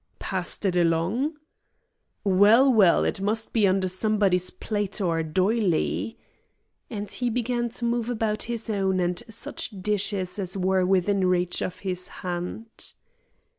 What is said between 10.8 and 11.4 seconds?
within